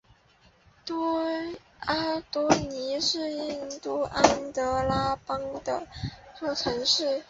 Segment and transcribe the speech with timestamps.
[1.81, 7.19] 阿多尼是印度安得拉邦的一座城市。